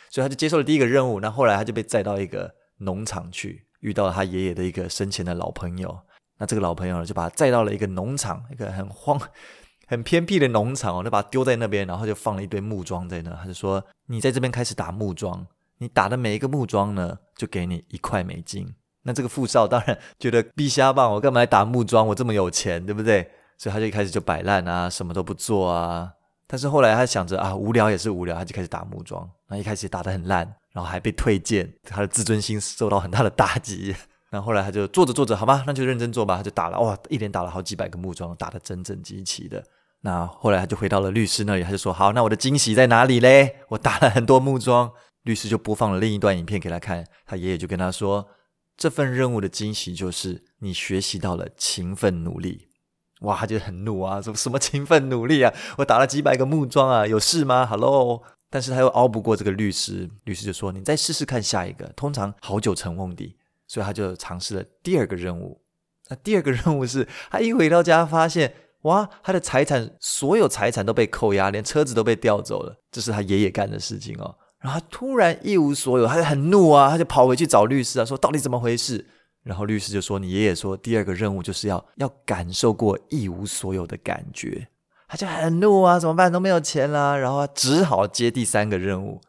[0.10, 6.00] 所以他就接受了第一个任务，那后来他就被载到一个农场去，遇到了他爷爷的一个生前的老朋友。
[6.40, 9.20] 那这个老朋友呢，就把他载到了一个农场，一个很荒、
[9.88, 13.32] 很偏僻的农场哦，就把他丢在那边，然后就放了一堆木桩在那。
[13.32, 15.48] 他就说：“你在这边开始打木桩，
[15.80, 22.06] 你打的每一个木桩呢，就给你一块美金。”那这个富少当然觉得逼瞎棒，我干嘛来打木桩？
[22.08, 23.32] 我这么有钱，对不对？
[23.58, 26.12] 所以他就一开始就摆烂啊，什么都不做啊。
[26.46, 29.28] 但是后来他想着啊，无聊也是无聊，他就开始打木桩。
[29.50, 33.96] 那一开始打得很烂，然后还被退件，他的自尊心受到很大的打击。
[34.30, 36.36] 然后来他就做着做着，好吧，那就认真做吧。
[36.36, 39.64] 他就打了，哇，一连打了好几百个木桩，打得整整齐齐的。
[40.02, 43.56] 那后来他就回到了律师那里，他就说：“好，那我的惊喜在哪里嘞？
[43.70, 44.92] 我打了很多木桩。”
[45.24, 47.06] 律师就播放了另一段影片给他看。
[47.26, 48.28] 他爷爷就跟他说
[48.78, 52.68] ：“这份任务的惊喜就是你学习到了勤奋努力。”
[53.22, 55.54] 哇，他就很怒啊，说什么勤奋努力啊？
[55.78, 63.36] 我打了几百个木桩啊，有事吗？Hello，但是他又拗不过这个律师，律师就说：“你再试试看下一个。”通常好久成瓮底，
[63.68, 65.62] 所以他就尝试了第二个任务。
[66.10, 74.36] 那第二个任务是他一回到家发现，哇，他的财产所有财产都被扣押，连车子都被调走了，这是他爷爷干的事情哦。
[74.60, 79.06] 然后他突然一无所有，他就很怒啊，他就跑回去找律师啊，说：“到底怎么回事？”
[79.44, 84.68] 然后律师就说：“你爷爷说，第二个任务就是要要感受过一无所有的感觉。”
[85.08, 86.32] 他就很怒啊，怎么办？
[86.32, 87.16] 都没有钱啦。
[87.16, 89.22] 然后他只好接第三个任务。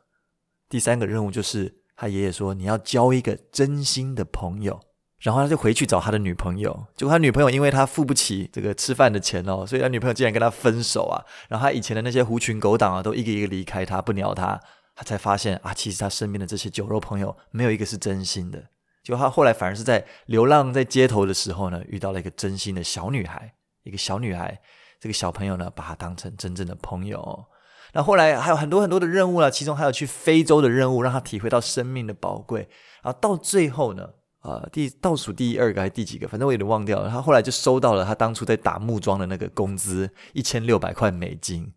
[0.68, 4.80] 第三个任务就是他爷爷说：“你要交一个真心的朋友。”
[5.20, 6.86] 然后他就回去找他的女朋友。
[6.96, 11.24] 结果他女朋友因为他付不起这个吃饭的钱哦，所以他女朋友竟然跟他分手啊。
[11.48, 14.60] 然后他以前的那些狐群狗党啊，都一个一个离开他，不鸟他。
[14.94, 18.62] 他才发现啊，其实他身边的这些酒肉朋友没有一个是真心的。
[19.04, 24.60] 就他后来反而是在流浪在街头的时候呢，遇到了一个真心的小女孩，一个小女孩，
[25.00, 27.46] 这个小朋友呢，把他当成真正的朋友。
[27.94, 32.68] 那后来还有很多很多的任务了，其中还有去非洲的任务，让他体会到生命的宝贵。
[33.02, 34.08] 然后到最后呢，
[34.42, 37.08] 呃，第倒数第二个还是第几个，反正我有点忘掉了。
[37.08, 41.72] 他后来就收到了他当初在打木桩的那个工资，一千六百块美金。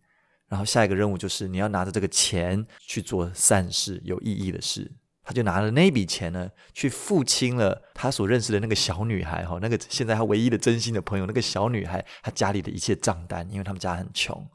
[0.48, 4.92] 然后下一个任务就是你要拿着这个钱去做善事，有意义的事。
[5.24, 14.46] 他就拿了那笔钱呢，去付清了他所认识的那个小女孩哈，那个现在他唯一的真心的朋友，那个小女孩她家里的一切账单，因为他们家很穷。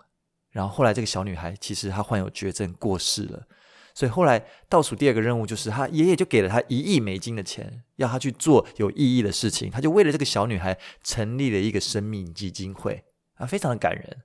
[0.51, 3.47] 然后后来这个小女孩其实她患有绝症过世了，
[3.93, 9.71] 所以后来倒数第二个任务就是他爷爷就给了他一亿美金的钱，要他去做有意义的事情。
[9.71, 13.03] 他就为了这个小女孩成立了一个生命基金会
[13.35, 14.17] 啊，非常的感人。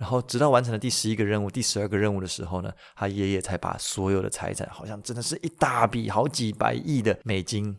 [0.00, 7.76] 然后，直到完成了第十一个任务、第十二个任务的时候呢，他爷爷才把所有的财产，好像真的是一大笔好几百亿的美金，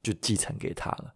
[0.00, 1.12] 就继承给他了。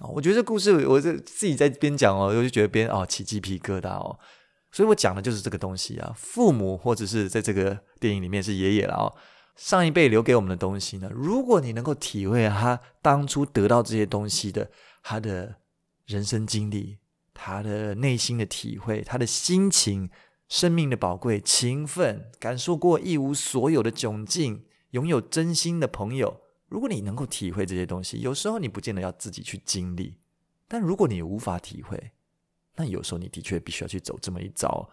[0.00, 4.18] 哦，我觉得这故事，我这自己在边讲哦，我就觉得边哦起鸡皮疙瘩哦。
[4.70, 9.16] 所以我讲的就是这个东西啊，父母或者是在这个电影里面是爷爷了哦，
[9.56, 14.70] 上一辈留给我们的东西呢，如果你能够体会他当初得到这些东西的
[15.02, 15.56] 他的
[16.04, 16.98] 人生经历。
[17.36, 20.10] 他的内心的体会，他的心情，
[20.48, 26.40] 生命的宝贵，勤奋，感受过一无所有的窘境，拥有真心的朋友。
[26.68, 30.16] 如果你能够体会这些东西，有时候你不见得要自己去经历，
[30.66, 32.12] 但如果你无法体会，
[32.76, 34.88] 那有时候你的确必须要去走这么一遭。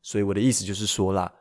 [0.00, 1.32] 所以我的意思就是说啦，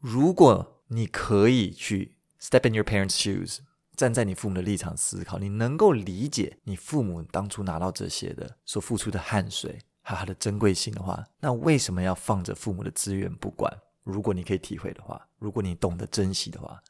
[0.00, 3.58] 如果你可以去 step in your parents' shoes。
[3.96, 13.72] 站在你父母的立场思考，你能够理解你父母当初拿到这些的所付出的汗水和它的珍贵性的话，那为什么要放着父母的资源不管？
[14.02, 16.82] 如果你可以体会的话，如果你懂得珍惜的话，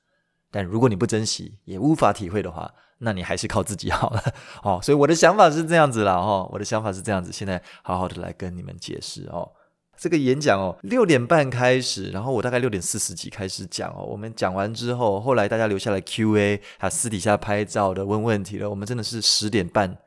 [0.50, 4.22] 但如果你不珍惜，也无法体会的话，那你还是靠自己好了。
[4.62, 6.14] 哦，所以我的想法是这样子啦。
[6.14, 9.52] 哦，我的想法是这样子，现在好好的来跟你们解释哦。
[9.98, 14.04] 这个演讲哦，六点半开始，然后我大概六点四十几开始讲哦。
[14.04, 18.68] 我们讲完之后，后来大家留下来 Q&A，还私底下拍照的问问题了。
[18.68, 19.98] 我们真的是十点半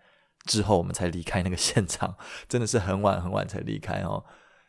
[0.46, 2.16] 之后我们才离开那个现场，
[2.50, 4.24] 真的是很晚很晚才离开哦。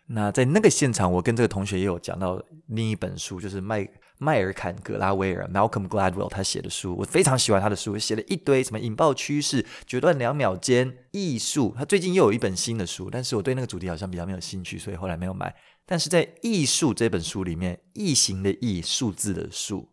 [0.08, 3.88] 那在那个现场，我跟这个同学也有讲到另一本书，就是麦。
[4.18, 11.74] 迈尔坎·格拉威尔 （Malcolm Gladwell） 他写的书，我非常喜欢他的书，写了一堆什么引爆趋势、决断两秒间、艺术。
[11.76, 15.54] 他最近又有一本新的书，但是我对那个主题好像比较没有兴趣，所以后来没有买。
[15.84, 19.90] 但是在《艺术》这本书里面，异形的异，数字的数，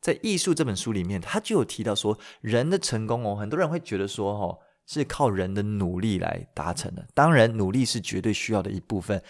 [0.00, 7.06] 在《艺术》这本书里面，他就有提到说，人的成功哦，很多人会觉得说，哦，是靠人的努力来达成的。
[7.14, 9.22] 当然，努力是绝对需要的一部分，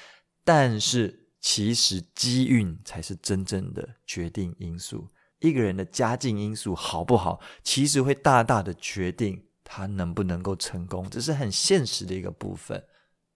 [0.45, 5.09] 但是其实机运才是真正的决定因素。
[5.41, 12.83] 一个人的家境因素好不好，其实会大大的决定他能不能够成功，这是很现实的一个部分。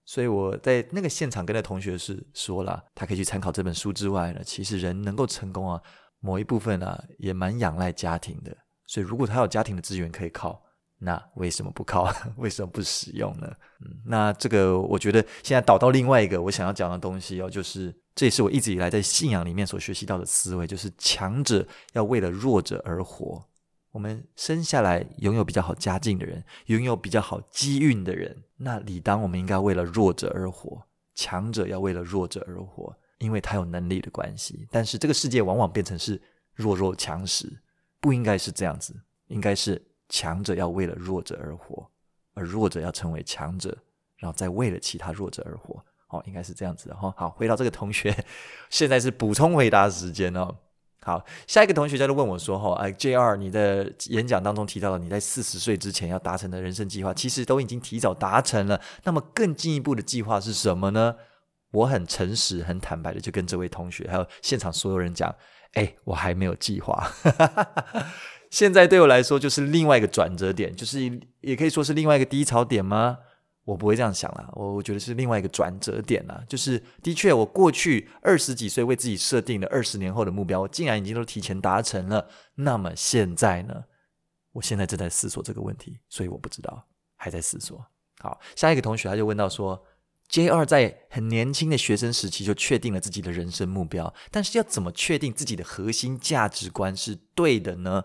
[0.05, 5.81] 所以我在那个现场跟那同学是说了，他可以去参考这本书之外呢，其实人能够成功啊，
[6.19, 8.57] 某一部分、啊、也蛮仰赖家庭的。
[8.85, 10.62] 所以如果他有家庭的资源可以靠，
[11.03, 12.09] 那为什么不靠？
[12.37, 13.47] 为什么不使用呢？
[13.81, 23.43] 嗯，那这个我觉得现在导到另外一个我想要讲的东西哦，就是这也是我一直以来在信仰里面所学习到的思维，就是强者要为了弱者而活。
[23.91, 30.81] 我们生下来拥有比较好家境的人，拥有比较好机运的人，那理当我们应该为了弱者而活，
[31.13, 34.67] 强者要为了弱者而活，因为他有能力的关系。
[34.71, 36.19] 但是这个世界往往变成是
[36.55, 37.61] 弱肉强食，
[37.99, 38.95] 不应该是这样子，
[39.27, 39.79] 应该是
[40.13, 41.83] 强者要为了弱者而活，
[42.35, 43.75] 而弱者要成为强者，
[44.17, 45.83] 然后再为了其他弱者而活。
[46.09, 47.11] 哦，应该是这样子的哈。
[47.17, 48.15] 好，回到这个同学，
[48.69, 50.55] 现在是补充回答时间哦。
[51.01, 58.79] 好，下一个同学就问我说：“哈，哎，JR，你的演讲当中提到了你在四十岁之前要达成的人生计划，其实都已经提早达成了。
[59.05, 61.15] 那么更进一步的计划是什么呢？”
[61.73, 65.35] 我很诚实、很坦白的就跟这位同学还有现场所有人讲
[65.73, 67.11] ：“哎，我还没有计划。
[68.53, 73.17] 现在对我来说就是另外一个转折点，就是也可以说是另外一个低潮点吗？”
[73.65, 76.43] 我不会这样想啦，我我觉得是另外一个转折点啦。
[76.47, 82.27] 就是的确，我过去二十几岁为自己设定的二十年后的目标，我竟然已经都提前达成了。
[82.55, 83.85] 那么现在呢？
[84.51, 86.85] 我现在正在思索这个问题，所以我不知道，
[87.15, 87.83] 还在思索。
[88.19, 89.83] 好，下一个同学他就问到说
[90.29, 98.03] ，JR 在很年轻的学生时期就确定了自己的人生目标，但是要怎么确定自己的核心价值观是对的呢？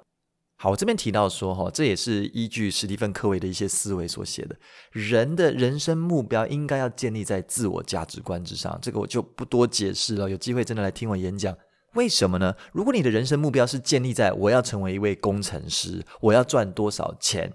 [0.61, 4.57] 好，我这边提到说，哈，这也是依据史蒂芬·科维的一些思维所写的。
[4.91, 10.29] 人的人生目标应该要建立在自我价值观之上，这个我就不多解释了。
[10.29, 11.57] 有机会真的来听我演讲，
[11.95, 12.53] 为什么呢？
[12.73, 17.53] 如果你的人生目标是建立在我要成为一位工程师，我要赚多少钱，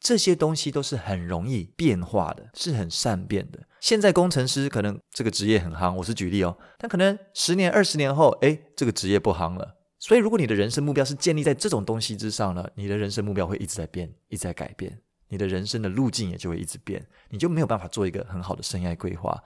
[0.00, 3.58] 这些东西都是很容易变化的，是很善变的。
[3.78, 9.74] 现在工程师可能这个职业很夯，我是举例哦，但可能十年、二十年后，诶，这个职业不夯了。
[10.00, 14.96] 所以，如果你的人生目标是建立在这种东西之上呢，你的人生目标会一直在变，一直在改变，
[15.28, 19.42] 你的人生的路径也就会一直变，你就没有办法做一个很好的生涯规划。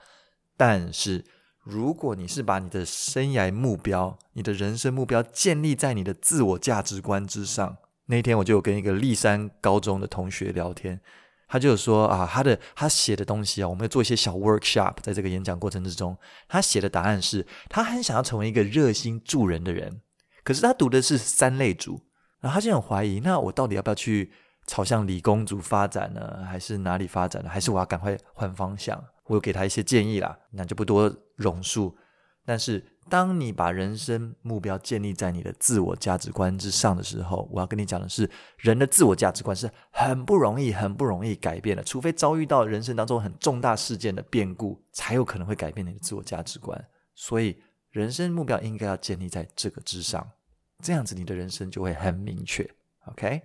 [0.55, 1.25] 但是，
[1.63, 7.75] 如果你是把你的生涯目标、你的人生目标建立在你的自我价值观之上，
[8.05, 11.01] 那天我就有跟一个立山高中的同学聊天，
[11.47, 16.15] 他就说啊，他的他写的东西啊，我们要做一些小 workshop，在这个演讲过程之中，
[16.47, 20.01] 他写的答案是他很想要成为一个热心助人的人。
[20.43, 22.01] 可是他读的是三类组，
[22.41, 24.31] 然后他就很怀疑，那我到底要不要去
[24.67, 26.43] 朝向理工组发展呢？
[26.45, 27.49] 还是哪里发展呢？
[27.49, 29.01] 还是我要赶快换方向？
[29.27, 31.95] 我有给他一些建议啦，那就不多赘述。
[32.45, 46.85] 但是当你把人生目标建立在你的自我价值观之上的时候，我要跟你讲的是，人的自我价值观是很不容易、很不容易改变的，除非遭遇到人生当中很重大事件的变故，才有可能会改变你的自我价值观。
[47.15, 47.57] 所以。
[47.93, 50.27] 人生目标应该要建立在这个之上，
[50.83, 52.67] 这样子你的人生就会很明确。
[53.05, 53.39] OK，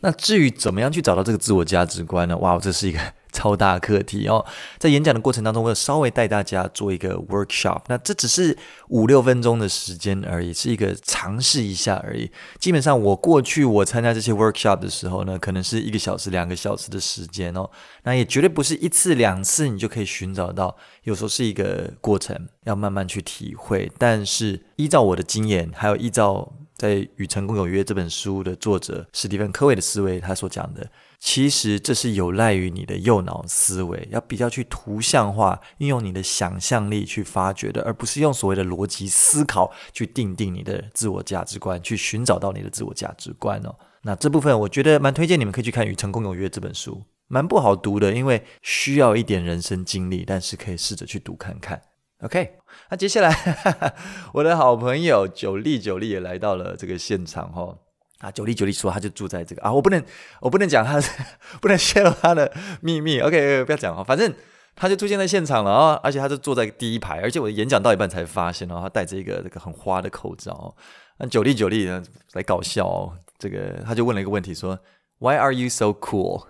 [0.00, 2.36] 那至于怎么样去找到这个自我价值观呢？
[2.38, 2.98] 哇，这是一个
[3.34, 4.42] 超大课题哦。
[4.78, 8.56] 在演讲的过程当中，我有稍微带大家做一个 workshop，那这只是
[8.88, 12.30] 五六分钟的时间而已，是一个尝试一下而已。
[12.58, 17.68] 基本上，我过去我参加这些 workshop 的时候呢，可能是一个小时、两个小时的时间哦。
[18.04, 23.90] 那也绝对不是一次两次你就可以寻找到，有时候是一个过程，要慢慢去体会。
[23.98, 30.86] 但是依照我的经验，还有依照在《与成功有约》这本书的作者史蒂芬·科维的思维，他所讲的，
[31.26, 43.74] 其实这是有赖于你的右脑思维，要比较去图像化，运用你的想象力去发掘的，而不是用所谓的逻辑思考去定定你的自我价值观，去寻找到你的自我价值观哦。
[44.02, 47.02] 那这部分我觉得蛮推荐你们可以去看《与成功有约》这本书。
[47.26, 51.80] 蛮不好读的，因为需要一点人生经历，但是可以试着去读看看。
[52.20, 52.56] OK，
[52.90, 53.34] 那接下来
[54.34, 57.78] 我的好朋友九力九力也来到了这个现场哦。
[58.24, 60.02] 啊，九力九力说他就住在这个啊，我不能
[60.40, 61.00] 我不能讲他，
[61.60, 63.20] 不能泄露他的秘密。
[63.20, 64.32] OK，不要讲哦，反正
[64.74, 70.74] 他就出现在现场了啊，而且他就坐在第一排，而且我的演讲到一半才发现哦，他戴着一个这个很花的口罩。
[71.18, 72.02] 那九力九力呢
[72.32, 74.78] 来搞笑哦，这个他就问了一个问题说。
[75.20, 76.44] Why are you so cool？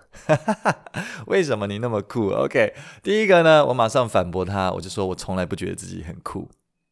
[1.27, 2.73] 为什么你那么酷？OK，
[3.03, 6.49] 第一个呢，我马上反驳他，我就说我从来不觉得自己很酷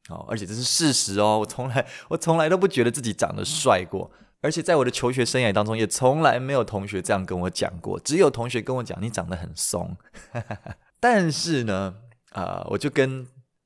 [0.08, 4.10] 哦，而且这是事实哦，我从来我从来都不觉得自己长得帅过，
[4.44, 9.98] 而且在我的求学生涯当中，也从来没有同学这样跟我讲过，只有同学跟我讲你长得很松。
[11.02, 11.96] 但是呢，
[12.34, 13.26] 啊、我就跟。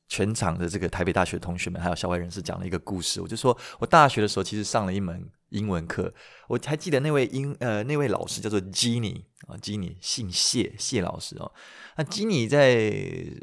[0.10, 3.20] 全场的这个台北大学同学们，还有校外人士讲了一个故事。
[3.20, 6.14] 我就说，我大学的时候其实上了一门英文课，
[6.48, 11.52] 我还记得那位英呃那位老师叫做吉尼啊吉尼姓谢谢老师哦。
[11.98, 12.96] 那吉尼在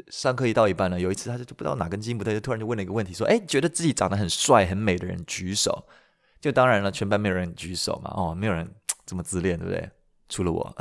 [0.07, 5.87] 上课一到一半呢，有一次他就不知道哪根筋不对，就突然就问了一个问题，说：“哎，觉得自己长得很帅很美的人举手。”
[6.45, 8.69] 就当然了，全班没有人举手嘛，哦，没有人
[9.03, 9.89] 这么自恋，对不对？
[10.29, 10.75] 除了我，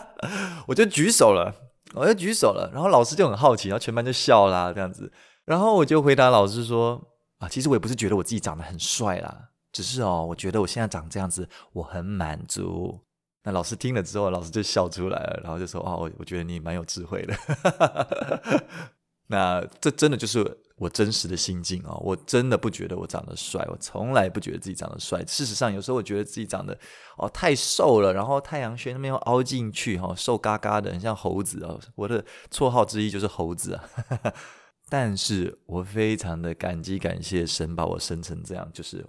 [0.66, 1.54] 我就举手了。
[1.94, 5.12] 我就举手了，然后老师就很好奇，然后全班就笑啦，这样子。
[5.44, 6.98] 然后我就回答老师说
[7.36, 12.98] ：“啊，其实我也不是觉得我自己长得很帅啦，只是哦，我觉得我现在长这样子，我很满足。”
[13.44, 17.34] 那老师听了之后，老师就笑出来了，然后就说：“哦，我觉得你蛮有智慧的。
[19.28, 20.42] ”那这真的就是
[20.82, 25.24] 我真实的心境哦，我真的不觉得我长得帅，我从来不觉得自己长得帅。
[25.26, 26.76] 事实上，有时候我觉得自己长得
[27.16, 31.78] 哦太瘦了，然后太阳穴那边又凹进去哈、哦，瘦嘎嘎的，很像猴子哦。
[31.94, 33.84] 我的绰号之一就是猴子啊。
[34.90, 39.06] 但是我非常的感激感谢神把我生成这样，就是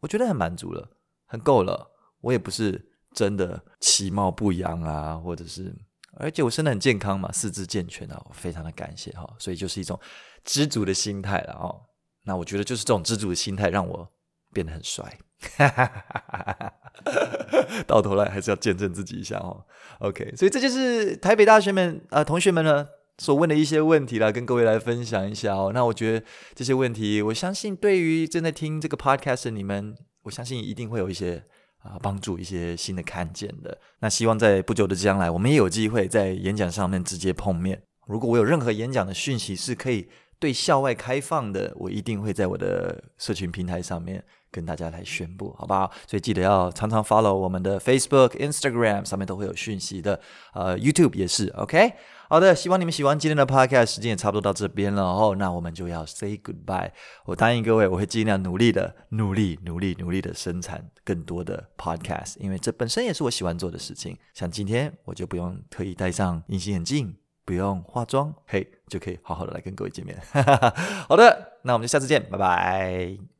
[0.00, 0.88] 我觉得很满足了，
[1.26, 1.90] 很够了。
[2.22, 2.82] 我也不是
[3.12, 5.76] 真的其貌不扬啊，或者是。
[6.18, 9.98] 而且我身体很健康嘛，四肢健全啊，我非常的感谢哈，所以就是一种
[10.44, 11.80] 知足的心态了哦。
[12.24, 14.08] 那我觉得就是这种知足的心态让我
[14.52, 15.18] 变得很帅，
[17.86, 19.64] 到头来还是要见证自己一下哦。
[20.00, 22.86] OK，所以这就是台北大学们啊、呃、同学们呢
[23.18, 25.72] 所问的一些问题啦，跟各位来分享一下哦。
[25.72, 31.44] 那我觉得这些问题，我相信对于正在听这个 podcast 的你们，我相信一定会有一些。
[31.82, 33.76] 啊，帮助一些新的看见的。
[33.98, 37.82] 那希望在不久的将来，我们也有机会在演讲上面直接碰面。
[38.06, 40.08] 如果我有任何演讲的讯息是可以
[40.38, 45.90] 对校外开放的，我一定会在我的社群平台上面跟大家来宣布，好不好？
[46.06, 50.20] 所以记得要常常 follow 我们的 Facebook、Instagram 上面都会有讯息的。
[50.52, 51.92] 呃，YouTube 也是，OK。
[52.32, 55.36] 好的，希望你们喜欢今天的 podcast，时间也差不多到这边了哦。
[55.38, 56.90] 那我们就要 say goodbye。
[57.26, 64.16] 我答应各位，我会尽量努力的，努力、努力、努力的生产更多的 podcast，因为这本身也是我喜欢做的事情。
[64.32, 67.14] 像今天，我就不用特意戴上隐形眼镜，
[67.44, 70.18] 不用化妆，嘿，就可以好好的来跟各位见面。
[71.06, 73.32] 好的，那我们就下次见，拜拜。